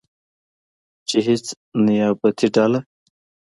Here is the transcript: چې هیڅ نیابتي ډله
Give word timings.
چې 1.07 1.17
هیڅ 1.27 1.45
نیابتي 1.85 2.47
ډله 2.55 2.79